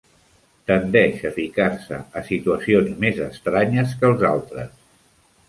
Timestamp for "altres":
4.33-4.75